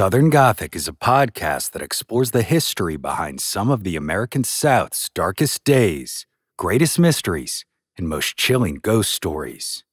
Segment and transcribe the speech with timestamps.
[0.00, 5.10] Southern Gothic is a podcast that explores the history behind some of the American South's
[5.14, 6.24] darkest days,
[6.56, 7.66] greatest mysteries,
[7.98, 9.84] and most chilling ghost stories.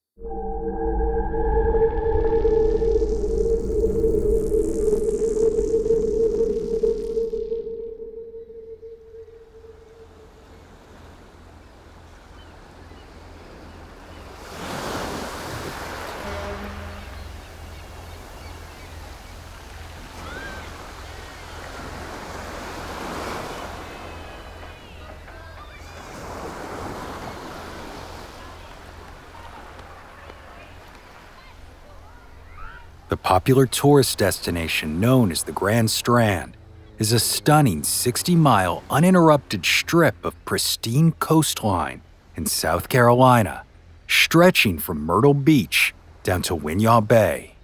[33.17, 36.55] The popular tourist destination known as the Grand Strand
[36.99, 42.03] is a stunning 60 mile uninterrupted strip of pristine coastline
[42.35, 43.63] in South Carolina,
[44.07, 47.55] stretching from Myrtle Beach down to Winyah Bay,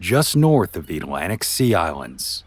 [0.00, 2.44] just north of the Atlantic Sea Islands.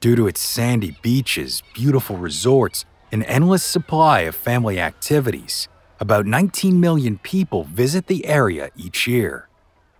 [0.00, 5.66] Due to its sandy beaches, beautiful resorts, and endless supply of family activities,
[5.98, 9.45] about 19 million people visit the area each year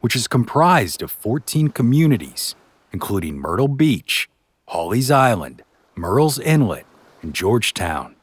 [0.06, 2.54] which is comprised of 14 communities,
[2.92, 4.30] including Myrtle Beach,
[4.68, 5.64] Pawleys Island,
[5.96, 6.86] Murrells Inlet,
[7.22, 8.14] and Georgetown.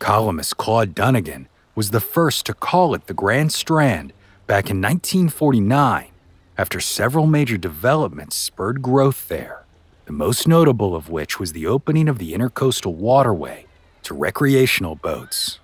[0.00, 4.12] Columnist Claude Dunnagan was the first to call it the Grand Strand
[4.48, 6.08] back in 1949
[6.58, 9.64] after several major developments spurred growth there,
[10.06, 13.66] the most notable of which was the opening of the Intercoastal Waterway
[14.02, 15.60] to recreational boats.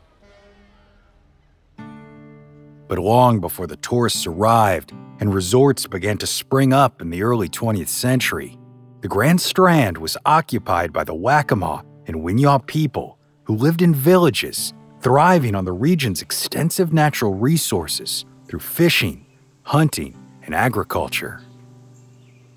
[2.88, 7.48] But long before the tourists arrived and resorts began to spring up in the early
[7.48, 8.58] 20th century,
[9.02, 14.72] the Grand Strand was occupied by the Waccamaw and Winyaw people who lived in villages,
[15.02, 19.26] thriving on the region's extensive natural resources through fishing,
[19.62, 21.42] hunting, and agriculture.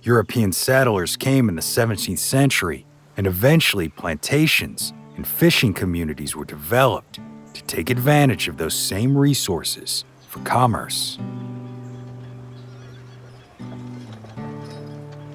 [0.01, 2.85] European settlers came in the 17th century,
[3.17, 7.19] and eventually plantations and fishing communities were developed
[7.53, 11.17] to take advantage of those same resources for commerce.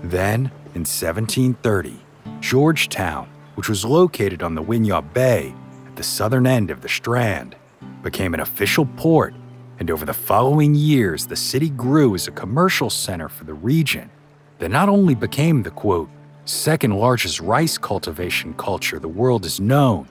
[0.02, 2.00] Then, in 1730,
[2.40, 5.54] Georgetown, which was located on the Winyah Bay
[5.86, 7.56] at the southern end of the Strand,
[8.02, 9.34] became an official port,
[9.78, 14.08] and over the following years, the city grew as a commercial center for the region
[14.60, 16.08] that not only became the quote,
[16.46, 20.08] second largest rice cultivation culture the world has known,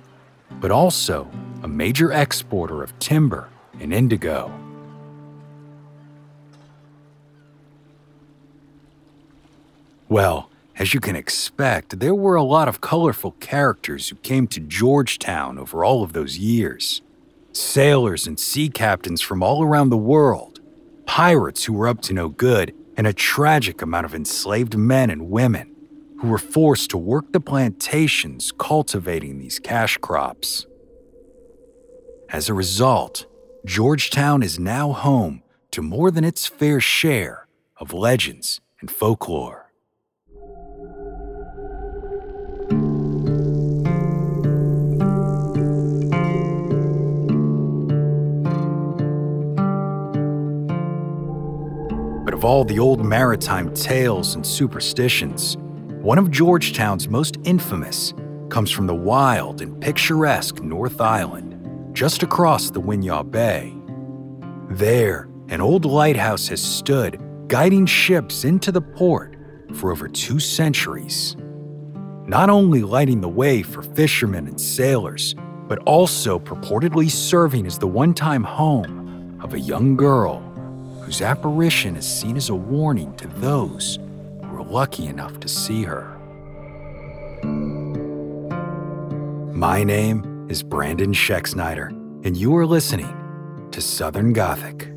[0.60, 1.28] but also
[1.64, 4.54] a major exporter of timber and indigo.
[10.08, 14.60] Well, as you can expect, there were a lot of colorful characters who came to
[14.60, 17.02] Georgetown over all of those years.
[17.54, 20.60] Sailors and sea captains from all around the world,
[21.06, 25.30] pirates who were up to no good, and a tragic amount of enslaved men and
[25.32, 25.74] women
[26.20, 30.66] who were forced to work the plantations cultivating these cash crops.
[32.30, 33.26] As a result,
[33.66, 39.65] Georgetown is now home to more than its fair share of legends and folklore.
[52.46, 55.58] Of all the old maritime tales and superstitions,
[56.04, 58.14] one of Georgetown's most infamous
[58.50, 63.76] comes from the wild and picturesque North Island, just across the Winyah Bay.
[64.70, 69.36] There, an old lighthouse has stood, guiding ships into the port
[69.74, 71.36] for over two centuries.
[72.28, 75.34] Not only lighting the way for fishermen and sailors,
[75.68, 80.44] but also purportedly serving as the one time home of a young girl
[81.06, 84.00] whose apparition is seen as a warning to those
[84.42, 86.18] who are lucky enough to see her.
[89.54, 91.90] My name is Brandon Schexnayder,
[92.26, 94.95] and you are listening to Southern Gothic.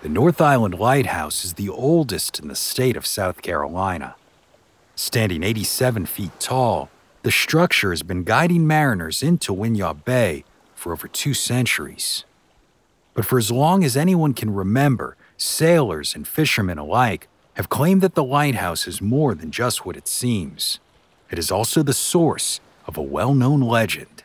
[0.00, 4.14] The North Island Lighthouse is the oldest in the state of South Carolina.
[4.94, 6.88] Standing 87 feet tall,
[7.22, 10.44] the structure has been guiding mariners into Winyah Bay
[10.76, 12.24] for over two centuries.
[13.12, 18.14] But for as long as anyone can remember, sailors and fishermen alike have claimed that
[18.14, 20.78] the lighthouse is more than just what it seems.
[21.28, 24.22] It is also the source of a well known legend.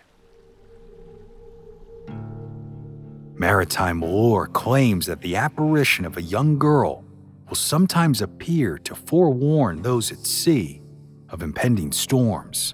[3.44, 7.04] Maritime lore claims that the apparition of a young girl
[7.50, 10.82] will sometimes appear to forewarn those at sea
[11.28, 12.74] of impending storms.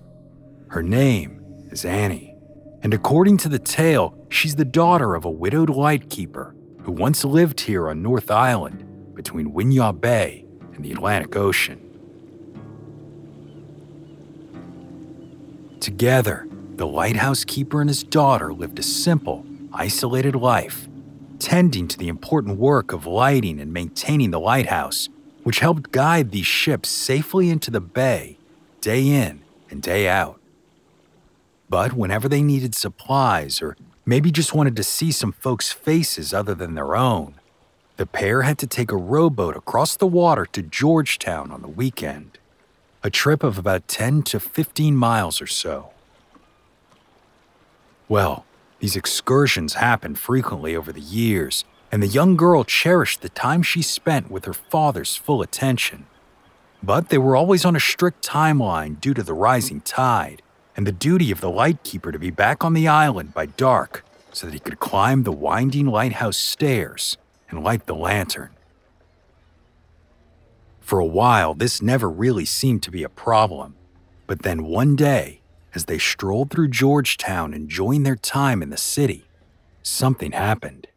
[0.67, 2.35] Her name is Annie,
[2.83, 7.61] and according to the tale, she's the daughter of a widowed lightkeeper who once lived
[7.61, 10.45] here on North Island between Winyah Bay
[10.75, 11.79] and the Atlantic Ocean.
[15.79, 19.43] Together, the lighthouse keeper and his daughter lived a simple,
[19.73, 20.87] isolated life,
[21.39, 25.09] tending to the important work of lighting and maintaining the lighthouse,
[25.43, 28.37] which helped guide these ships safely into the bay
[28.81, 30.39] day in and day out.
[31.69, 36.55] But whenever they needed supplies or maybe just wanted to see some folks' faces other
[36.55, 37.35] than their own,
[37.97, 42.37] the pair had to take a rowboat across the water to Georgetown on the weekend,
[43.03, 45.91] a trip of about 10 to 15 miles or so.
[48.07, 48.45] Well,
[48.79, 53.81] these excursions happened frequently over the years, and the young girl cherished the time she
[53.81, 56.05] spent with her father's full attention.
[56.81, 60.41] But they were always on a strict timeline due to the rising tide,
[60.77, 64.47] and the duty of the lightkeeper to be back on the island by dark so
[64.47, 67.17] that he could climb the winding lighthouse stairs
[67.49, 68.51] and light the lantern.
[70.79, 73.75] For a while, this never really seemed to be a problem,
[74.25, 75.38] but then one day,
[75.75, 79.25] as they strolled through Georgetown enjoying their time in the city,
[79.83, 80.87] something happened.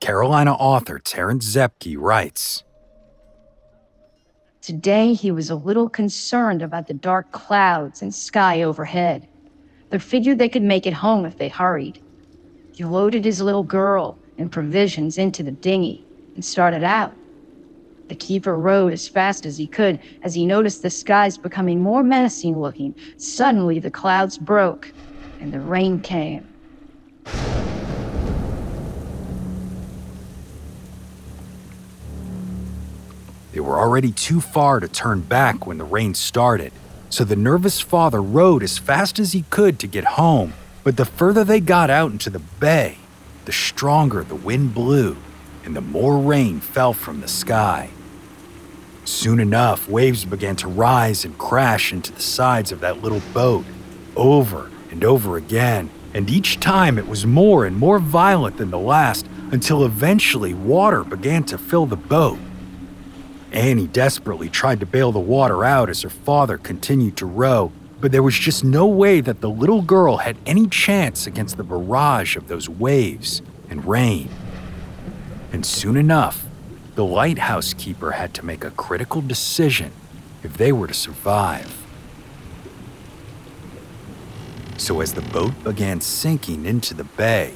[0.00, 2.64] Carolina author Terrance Zepke writes
[4.60, 9.26] Today he was a little concerned about the dark clouds and sky overhead.
[9.90, 12.00] They figured they could make it home if they hurried.
[12.72, 16.04] He loaded his little girl and provisions into the dinghy
[16.34, 17.12] and started out.
[18.12, 22.02] The keeper rode as fast as he could as he noticed the skies becoming more
[22.02, 22.94] menacing looking.
[23.16, 24.92] Suddenly the clouds broke
[25.40, 26.46] and the rain came.
[33.52, 36.74] They were already too far to turn back when the rain started,
[37.08, 40.52] so the nervous father rode as fast as he could to get home.
[40.84, 42.98] But the further they got out into the bay,
[43.46, 45.16] the stronger the wind blew
[45.64, 47.88] and the more rain fell from the sky.
[49.04, 53.64] Soon enough, waves began to rise and crash into the sides of that little boat,
[54.16, 58.78] over and over again, and each time it was more and more violent than the
[58.78, 62.38] last until eventually water began to fill the boat.
[63.50, 68.12] Annie desperately tried to bail the water out as her father continued to row, but
[68.12, 72.36] there was just no way that the little girl had any chance against the barrage
[72.36, 74.28] of those waves and rain.
[75.52, 76.46] And soon enough,
[76.94, 79.92] the lighthouse keeper had to make a critical decision
[80.42, 81.78] if they were to survive.
[84.76, 87.54] So, as the boat began sinking into the bay,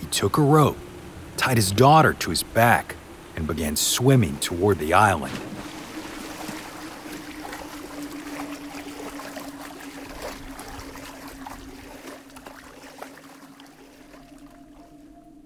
[0.00, 0.76] he took a rope,
[1.36, 2.96] tied his daughter to his back,
[3.36, 5.38] and began swimming toward the island.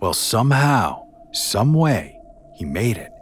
[0.00, 2.18] Well, somehow, some way,
[2.54, 3.12] he made it.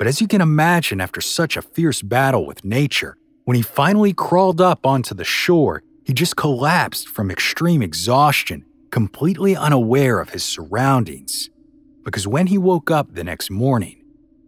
[0.00, 4.14] But as you can imagine, after such a fierce battle with nature, when he finally
[4.14, 10.42] crawled up onto the shore, he just collapsed from extreme exhaustion, completely unaware of his
[10.42, 11.50] surroundings
[12.02, 14.02] because when he woke up the next morning,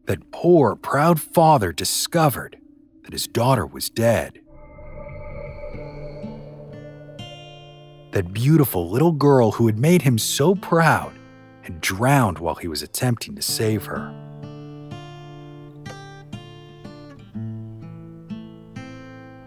[0.06, 2.56] that poor, proud father discovered
[3.04, 4.40] that his daughter was dead.
[8.12, 11.12] That beautiful little girl who had made him so proud
[11.60, 14.21] had drowned while he was attempting to save her.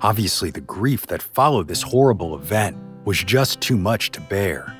[0.05, 4.77] Obviously, the grief that followed this horrible event was just too much to bear.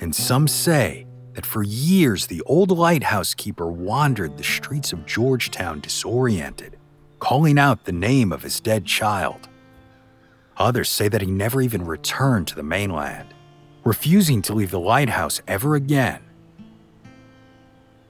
[0.00, 5.78] And some say that for years the old lighthouse keeper wandered the streets of Georgetown
[5.78, 6.76] disoriented,
[7.20, 9.48] calling out the name of his dead child.
[10.56, 13.28] Others say that he never even returned to the mainland,
[13.84, 16.20] refusing to leave the lighthouse ever again.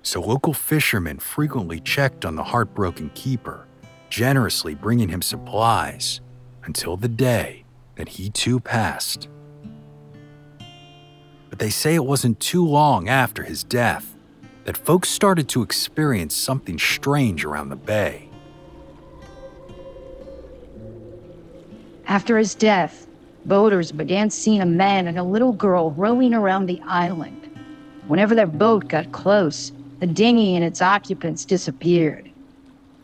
[0.03, 3.67] So local fishermen frequently checked on the heartbroken keeper,
[4.09, 6.23] generously bringing him supplies
[6.69, 7.65] until the day
[7.97, 9.29] that he too passed
[11.59, 14.15] but they say it wasn't too long after his death
[14.65, 18.29] that folks started to experience something strange around the bay.
[22.07, 23.09] After his death,
[23.45, 27.51] boaters began seeing a man and a little girl rowing around the island.
[28.07, 32.31] Whenever their boat got close, the dinghy and its occupants disappeared.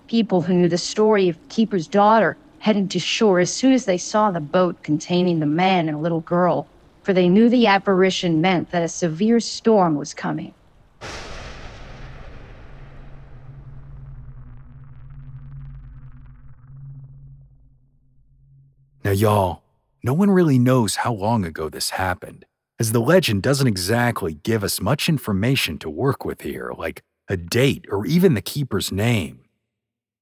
[0.07, 3.99] People who knew the story of Keeper's daughter headed to shore as soon as they
[3.99, 6.67] saw the boat containing the man and little girl,
[7.03, 10.55] for they knew the apparition meant that a severe storm was coming.
[19.05, 19.63] Now, y'all,
[20.03, 22.47] no one really knows how long ago this happened,
[22.81, 27.37] as the legend doesn't exactly give us much information to work with here, like a
[27.37, 29.44] date or even the keeper's name.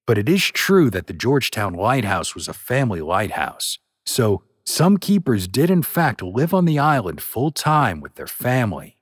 [0.06, 5.48] But it is true that the Georgetown Lighthouse was a family lighthouse, so some keepers
[5.48, 8.96] did in fact live on the island full time with their family.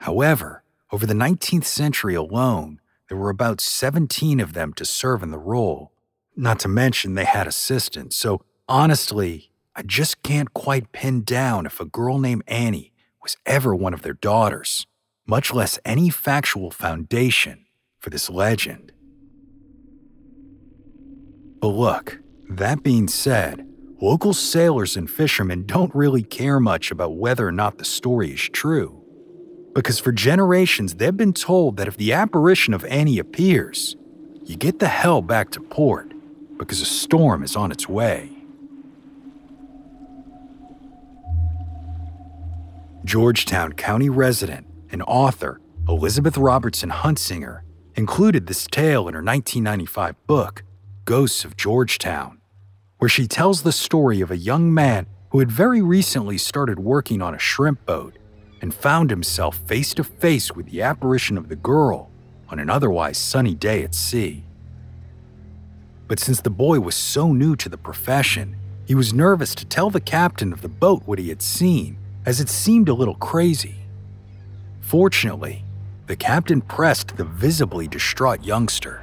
[0.00, 5.30] However, over the 19th century alone, there were about 17 of them to serve in
[5.30, 5.92] the role.
[6.34, 11.80] Not to mention they had assistants, so honestly, I just can't quite pin down if
[11.80, 14.86] a girl named Annie was ever one of their daughters,
[15.26, 17.64] much less any factual foundation
[17.98, 18.92] for this legend.
[21.62, 23.64] But look, that being said,
[24.00, 28.40] local sailors and fishermen don't really care much about whether or not the story is
[28.40, 29.00] true.
[29.72, 33.94] Because for generations, they've been told that if the apparition of Annie appears,
[34.44, 36.12] you get the hell back to port
[36.58, 38.28] because a storm is on its way.
[43.04, 47.60] Georgetown County resident and author Elizabeth Robertson Huntsinger
[47.94, 50.64] included this tale in her 1995 book,
[51.04, 52.38] Ghosts of Georgetown,
[52.98, 57.20] where she tells the story of a young man who had very recently started working
[57.20, 58.18] on a shrimp boat
[58.60, 62.08] and found himself face to face with the apparition of the girl
[62.48, 64.44] on an otherwise sunny day at sea.
[66.06, 68.54] But since the boy was so new to the profession,
[68.86, 72.40] he was nervous to tell the captain of the boat what he had seen as
[72.40, 73.74] it seemed a little crazy.
[74.80, 75.64] Fortunately,
[76.06, 79.01] the captain pressed the visibly distraught youngster.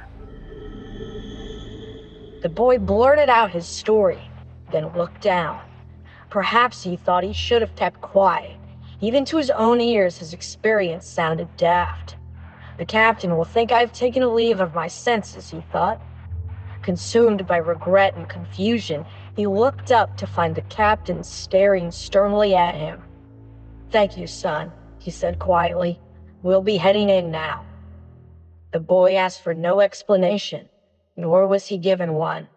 [2.42, 4.20] The boy blurted out his story,
[4.72, 5.60] then looked down.
[6.30, 8.56] Perhaps he thought he should have kept quiet.
[9.02, 12.16] Even to his own ears, his experience sounded daft.
[12.78, 16.00] The captain will think I've taken a leave of my senses, he thought.
[16.80, 19.04] Consumed by regret and confusion,
[19.36, 23.02] he looked up to find the captain staring sternly at him.
[23.90, 26.00] Thank you, son, he said quietly.
[26.42, 27.66] We'll be heading in now.
[28.72, 30.70] The boy asked for no explanation,
[31.16, 32.48] nor was he given one.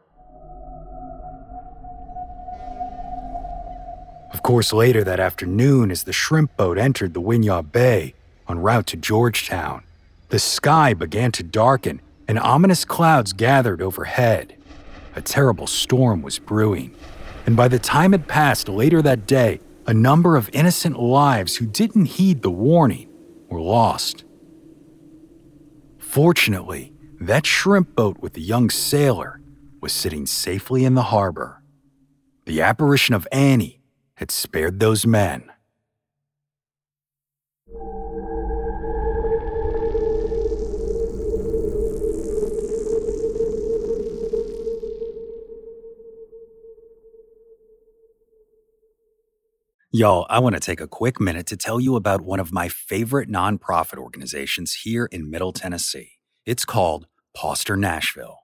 [4.31, 8.13] Of course, later that afternoon, as the shrimp boat entered the Winyah Bay
[8.49, 9.83] en route to Georgetown,
[10.29, 14.55] the sky began to darken and ominous clouds gathered overhead.
[15.15, 16.95] A terrible storm was brewing,
[17.45, 21.65] and by the time it passed later that day, a number of innocent lives who
[21.65, 23.09] didn't heed the warning
[23.49, 24.23] were lost.
[25.99, 26.92] Fortunately,
[27.27, 29.39] that shrimp boat with the young sailor
[29.81, 31.63] was sitting safely in the harbor.
[32.45, 33.81] The apparition of Annie
[34.15, 35.49] had spared those men.
[49.95, 52.67] Y'all, I want to take a quick minute to tell you about one of my
[52.67, 56.13] favorite nonprofit organizations here in Middle Tennessee.
[56.47, 58.39] It's called Pauster Nashville.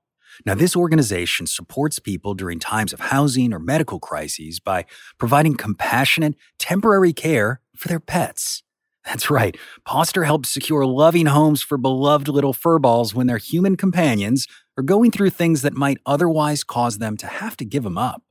[0.45, 4.85] Now, this organization supports people during times of housing or medical crises by
[5.17, 8.63] providing compassionate, temporary care for their pets.
[9.05, 14.45] That's right, Poster helps secure loving homes for beloved little furballs when their human companions
[14.77, 18.23] are going through things that might otherwise cause them to have to give them up.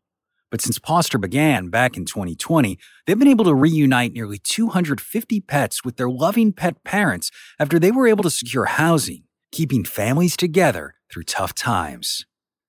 [0.50, 5.85] But since Poster began back in 2020, they've been able to reunite nearly 250 pets
[5.85, 10.95] with their loving pet parents after they were able to secure housing, keeping families together
[11.11, 12.26] through tough times.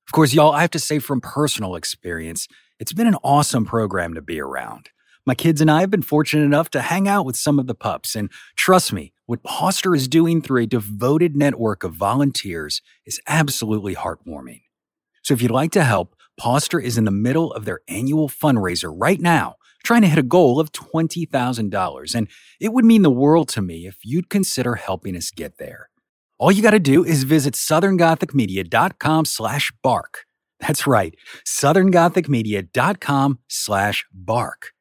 [0.08, 2.48] Of course, y'all, I have to say from personal experience,
[2.80, 4.90] it's been an awesome program to be around.
[5.26, 7.76] My kids and I have been fortunate enough to hang out with some of the
[7.76, 13.22] pups, and trust me, what Pauster is doing through a devoted network of volunteers is
[13.28, 14.62] absolutely heartwarming.
[15.22, 18.92] So if you'd like to help, Poster is in the middle of their annual fundraiser
[18.96, 22.16] right now, trying to hit a goal of $20,000.
[22.16, 22.28] And
[22.60, 25.89] it would mean the world to me if you'd consider helping us get there.
[26.40, 30.24] All you got to do is visit southerngothicmedia.com slash bark.
[30.62, 31.14] That's right,
[31.46, 34.72] southerngothicmedia.com slash bark.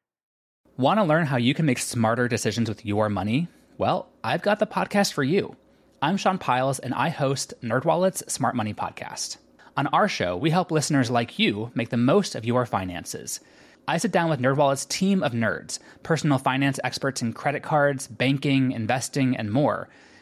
[0.77, 3.49] Want to learn how you can make smarter decisions with your money?
[3.77, 5.57] Well, I've got the podcast for you.
[6.01, 9.35] I'm Sean Pyles, and I host NerdWallet's Smart Money Podcast.
[9.75, 13.41] On our show, we help listeners like you make the most of your finances.
[13.85, 18.71] I sit down with NerdWallet's team of nerds, personal finance experts in credit cards, banking,
[18.71, 19.89] investing, and more.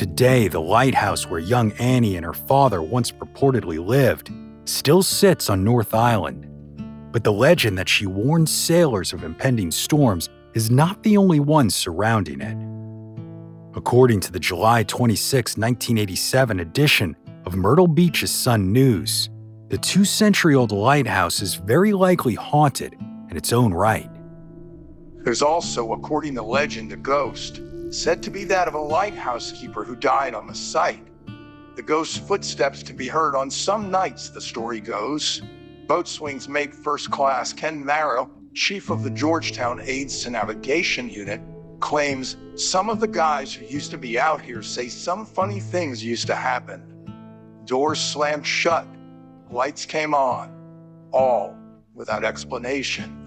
[0.00, 4.32] Today, the lighthouse where young Annie and her father once purportedly lived
[4.64, 6.46] still sits on North Island.
[7.12, 11.68] But the legend that she warned sailors of impending storms is not the only one
[11.68, 12.56] surrounding it.
[13.76, 17.14] According to the July 26, 1987 edition
[17.44, 19.28] of Myrtle Beach's Sun News,
[19.68, 22.94] the two century old lighthouse is very likely haunted
[23.30, 24.10] in its own right.
[25.16, 29.84] There's also, according to legend, a ghost said to be that of a lighthouse keeper
[29.84, 31.06] who died on the site.
[31.74, 35.42] The ghost's footsteps to be heard on some nights, the story goes.
[35.88, 41.40] Boatswain's mate first class Ken Marrow, chief of the Georgetown Aids to Navigation Unit,
[41.80, 46.04] claims some of the guys who used to be out here say some funny things
[46.04, 46.82] used to happen.
[47.64, 48.86] Doors slammed shut,
[49.50, 50.52] lights came on,
[51.12, 51.56] all
[51.94, 53.19] without explanation.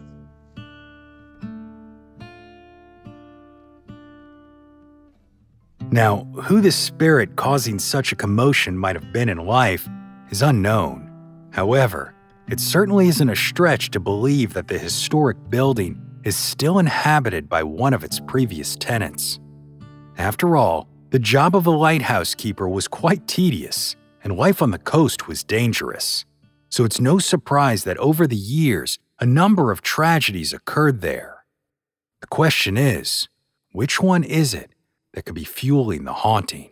[5.94, 9.88] Now, who the spirit causing such a commotion might have been in life
[10.32, 11.08] is unknown.
[11.52, 12.16] However,
[12.50, 17.62] it certainly isn't a stretch to believe that the historic building is still inhabited by
[17.62, 19.40] one of its previous tenants.
[20.18, 24.80] After all, the job of a lighthouse keeper was quite tedious, and life on the
[24.80, 26.26] coast was dangerous.
[26.70, 31.46] So it's no surprise that over the years, a number of tragedies occurred there.
[32.22, 33.30] The question is
[33.74, 34.73] which one is it
[35.14, 36.70] that could be fueling the haunting.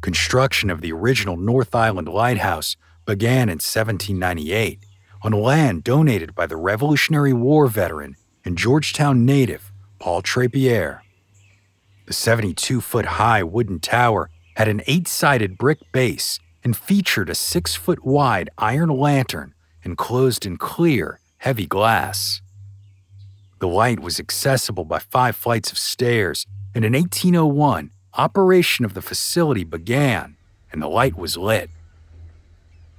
[0.00, 4.80] Construction of the original North Island Lighthouse began in 1798
[5.22, 11.00] on land donated by the Revolutionary War veteran and Georgetown native Paul Trapier.
[12.06, 17.34] The 72 foot high wooden tower had an eight sided brick base and featured a
[17.34, 22.40] six foot wide iron lantern enclosed in clear, heavy glass.
[23.58, 29.02] The light was accessible by five flights of stairs, and in 1801, operation of the
[29.02, 30.36] facility began
[30.72, 31.70] and the light was lit.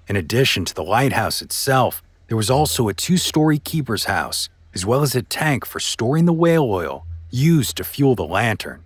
[0.08, 4.86] In addition to the lighthouse itself, there was also a two story keeper's house, as
[4.86, 8.84] well as a tank for storing the whale oil used to fuel the lantern.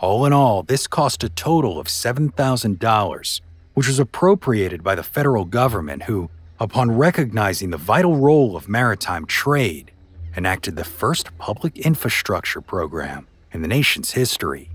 [0.00, 3.40] All in all, this cost a total of $7,000,
[3.74, 6.30] which was appropriated by the federal government, who,
[6.60, 9.90] upon recognizing the vital role of maritime trade,
[10.36, 14.70] enacted the first public infrastructure program in the nation's history.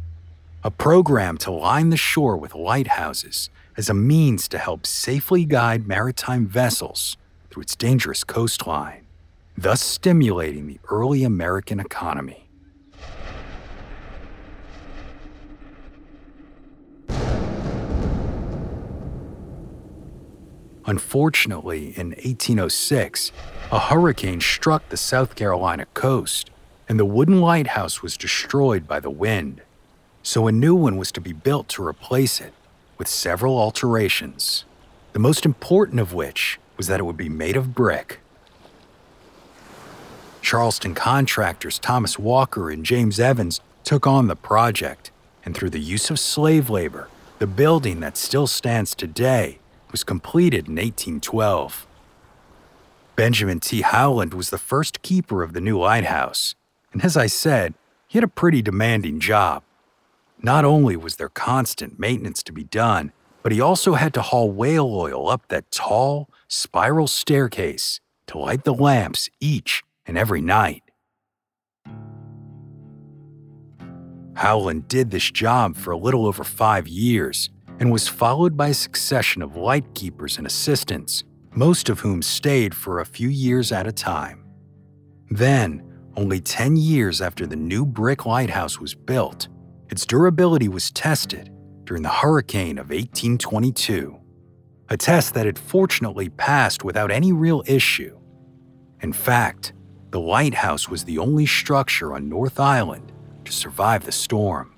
[0.62, 5.88] A program to line the shore with lighthouses as a means to help safely guide
[5.88, 7.16] maritime vessels
[7.50, 9.06] through its dangerous coastline,
[9.58, 12.43] thus stimulating the early American economy.
[20.86, 23.32] Unfortunately, in 1806,
[23.72, 26.50] a hurricane struck the South Carolina coast,
[26.89, 29.62] and the wooden lighthouse was destroyed by the wind.
[30.24, 32.54] So a new one was to be built to replace it,
[32.98, 34.65] with several alterations,
[35.13, 38.19] the most important of which was that it would be made of brick.
[40.41, 45.12] Charleston contractors Thomas Walker and James Evans took on the project,
[45.46, 47.08] and through the use of slave labor,
[47.39, 49.60] the building that still stands today
[49.94, 51.88] was completed in 1812.
[53.16, 53.82] Benjamin T.
[53.82, 56.56] Howland was the first keeper of the new lighthouse,
[56.92, 57.76] and as I said,
[58.08, 59.64] he had a pretty demanding job.
[60.42, 64.52] Not only was there constant maintenance to be done, but he also had to haul
[64.52, 70.82] whale oil up that tall, spiral staircase to light the lamps each and every night.
[74.38, 78.74] Howland did this job for a little over five years and was followed by a
[78.74, 83.92] succession of lightkeepers and assistants, most of whom stayed for a few years at a
[83.92, 84.44] time.
[85.30, 85.84] Then,
[86.16, 89.48] only 10 years after the new brick lighthouse was built,
[89.90, 91.52] its durability was tested
[91.86, 94.20] during the hurricane of 1822,
[94.90, 98.18] a test that had fortunately passed without any real issue.
[99.02, 99.74] In fact,
[100.12, 103.12] the lighthouse was the only structure on North Island
[103.46, 104.73] to survive the storm.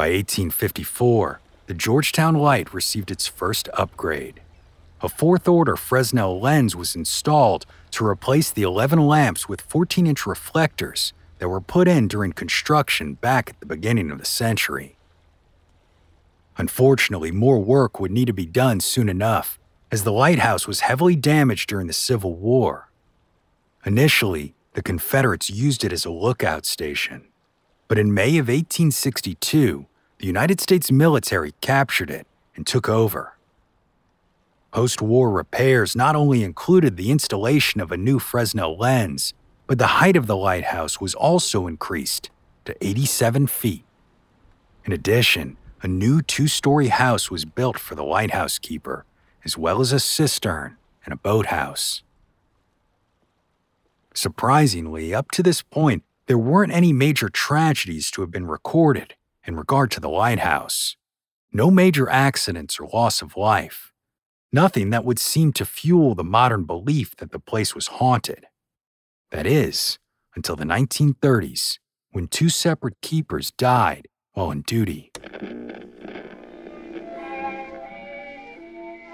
[0.00, 4.40] By 1854, the Georgetown Light received its first upgrade.
[5.02, 10.24] A fourth order Fresnel lens was installed to replace the 11 lamps with 14 inch
[10.24, 14.96] reflectors that were put in during construction back at the beginning of the century.
[16.56, 19.58] Unfortunately, more work would need to be done soon enough,
[19.92, 22.90] as the lighthouse was heavily damaged during the Civil War.
[23.84, 27.29] Initially, the Confederates used it as a lookout station.
[27.90, 29.84] But in May of 1862,
[30.18, 32.24] the United States military captured it
[32.54, 33.36] and took over.
[34.70, 39.34] Post war repairs not only included the installation of a new Fresnel lens,
[39.66, 42.30] but the height of the lighthouse was also increased
[42.64, 43.82] to 87 feet.
[44.84, 49.04] In addition, a new two story house was built for the lighthouse keeper,
[49.44, 52.04] as well as a cistern and a boathouse.
[54.14, 59.14] Surprisingly, up to this point, there weren't any major tragedies to have been recorded
[59.44, 60.94] in regard to the lighthouse.
[61.52, 63.92] No major accidents or loss of life.
[64.52, 68.46] Nothing that would seem to fuel the modern belief that the place was haunted.
[69.32, 69.98] That is,
[70.36, 71.80] until the 1930s,
[72.12, 75.10] when two separate keepers died while on duty.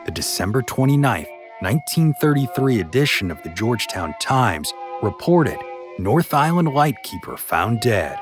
[0.04, 1.24] The December 29,
[1.60, 5.56] 1933 edition of the Georgetown Times reported
[5.98, 8.18] North Island lightkeeper found dead.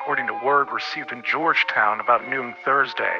[0.00, 3.18] According to word received in Georgetown about noon Thursday,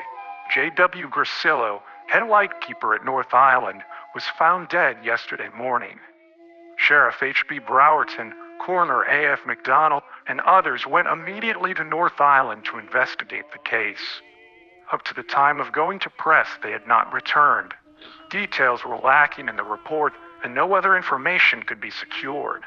[0.55, 1.11] J.W.
[1.11, 3.83] Grasillo, head lightkeeper at North Island,
[4.15, 5.99] was found dead yesterday morning.
[6.79, 7.61] Sheriff H.B.
[7.61, 8.33] Browerton,
[8.65, 9.41] Coroner A.F.
[9.47, 14.23] McDonald, and others went immediately to North Island to investigate the case.
[14.91, 17.75] Up to the time of going to press, they had not returned.
[18.31, 22.63] Details were lacking in the report, and no other information could be secured.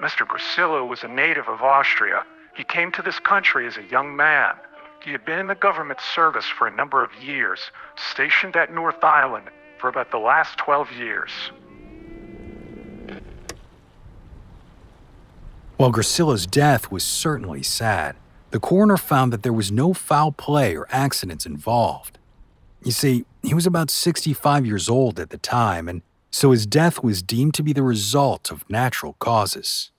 [0.00, 0.26] Mr.
[0.26, 2.24] Grasillo was a native of Austria.
[2.56, 4.54] He came to this country as a young man.
[5.04, 7.60] He had been in the government service for a number of years,
[8.12, 11.30] stationed at North Island for about the last 12 years.
[15.76, 18.14] While Grasillo's death was certainly sad,
[18.52, 22.18] the coroner found that there was no foul play or accidents involved.
[22.84, 27.02] You see, he was about 65 years old at the time, and so his death
[27.02, 29.92] was deemed to be the result of natural causes.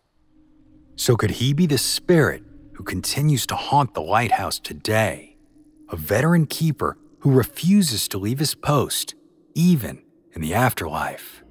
[0.95, 2.43] So, could he be the spirit
[2.73, 5.37] who continues to haunt the lighthouse today?
[5.89, 9.15] A veteran keeper who refuses to leave his post,
[9.53, 11.43] even in the afterlife?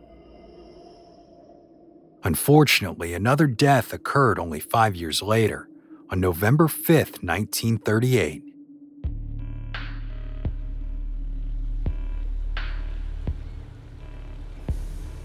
[2.24, 5.68] Unfortunately, another death occurred only five years later,
[6.10, 6.88] on November 5,
[7.22, 8.51] 1938.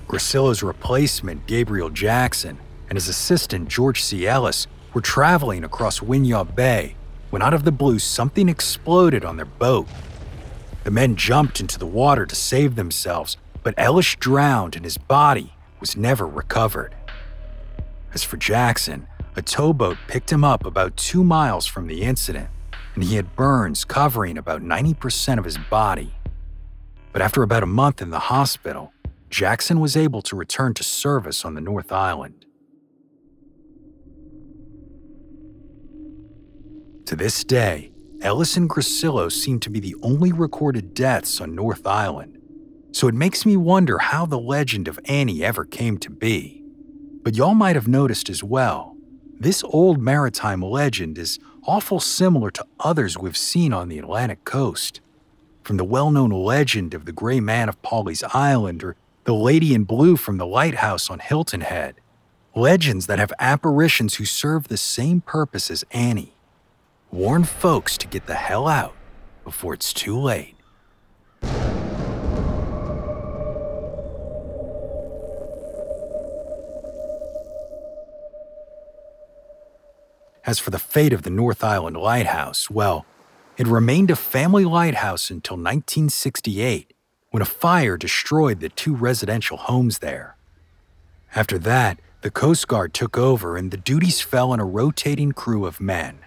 [0.07, 2.57] Grasillo's replacement, Gabriel Jackson,
[2.89, 4.25] and his assistant, George C.
[4.25, 6.95] Ellis, were traveling across Winyah Bay
[7.29, 9.87] when out of the blue something exploded on their boat.
[10.85, 15.53] The men jumped into the water to save themselves, but Ellis drowned and his body
[15.81, 16.95] was never recovered.
[18.13, 22.49] As for Jackson, a towboat picked him up about two miles from the incident,
[22.95, 26.13] and he had burns covering about 90% of his body.
[27.11, 28.93] But after about a month in the hospital,
[29.29, 32.45] Jackson was able to return to service on the North Island.
[37.05, 41.85] To this day, Ellis and Grasillo seem to be the only recorded deaths on North
[41.85, 42.37] Island,
[42.91, 46.63] so it makes me wonder how the legend of Annie ever came to be.
[47.23, 48.97] But y'all might have noticed as well,
[49.39, 51.37] this old maritime legend is
[51.67, 54.99] awful similar to others we've seen on the Atlantic coast.
[55.63, 58.95] From the well known legend of the Gray Man of Pawleys Island or
[59.27, 61.95] the Lady in Blue from the lighthouse on Hilton Head.
[62.55, 66.33] Legends that have apparitions who serve the same purpose as Annie
[67.11, 68.95] warn folks to get the hell out
[69.43, 70.55] before it's too late.
[80.45, 83.05] As for the fate of the North Island Lighthouse, well,
[83.57, 86.93] it remained a family lighthouse until 1968,
[87.37, 90.35] when a fire destroyed the two residential homes there.
[91.35, 95.67] After that, the Coast Guard took over and the duties fell on a rotating crew
[95.67, 96.17] of men.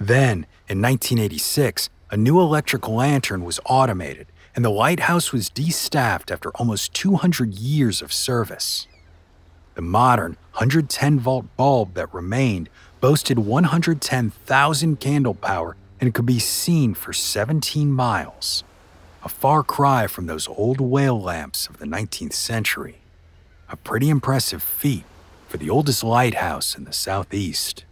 [0.00, 6.48] Then, in 1986, a new electric lantern was automated and the lighthouse was destaffed after
[6.52, 8.86] almost 200 years of service.
[9.74, 12.70] The modern 110 volt bulb that remained
[13.02, 18.64] boasted 110,000 candle power and could be seen for 17 miles,
[19.26, 22.98] a far cry from those old whale lamps of the 19th century.
[23.68, 25.02] A pretty impressive feat
[25.48, 27.84] for the oldest lighthouse in the southeast.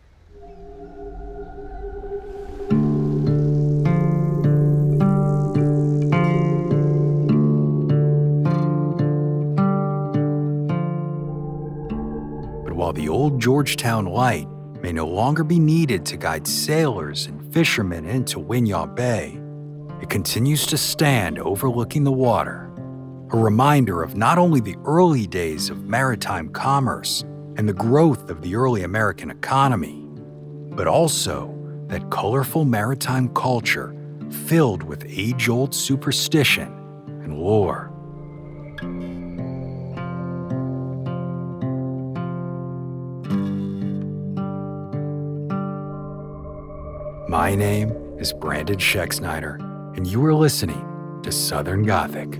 [12.62, 14.46] But while the old Georgetown Light
[14.80, 19.40] may no longer be needed to guide sailors and fishermen into Winyah Bay,
[20.04, 22.70] it continues to stand overlooking the water,
[23.30, 27.22] a reminder of not only the early days of maritime commerce
[27.56, 30.06] and the growth of the early American economy,
[30.76, 33.96] but also that colorful maritime culture
[34.46, 36.68] filled with age old superstition
[37.22, 37.90] and lore.
[47.26, 52.34] My name is Brandon Schexnayder, and you are listening to Southern Gothic.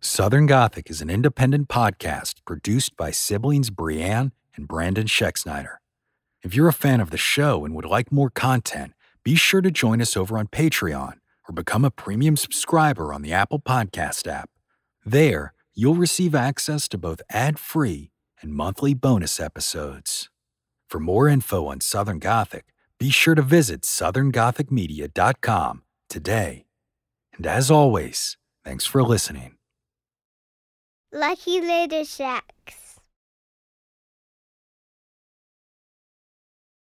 [0.00, 5.76] Southern Gothic is an independent podcast produced by siblings Brianne and Brandon Schexnayder.
[6.42, 8.92] If you're a fan of the show and would like more content,
[9.24, 11.14] be sure to join us over on Patreon
[11.48, 14.48] or become a premium subscriber on the Apple Podcast app.
[15.04, 20.30] There, you'll receive access to both ad free and monthly bonus episodes.
[20.88, 22.66] For more info on Southern Gothic,
[23.00, 26.66] be sure to visit southerngothicmedia.com today.
[27.36, 29.56] And as always, thanks for listening.
[31.12, 32.87] Lucky Little Shacks.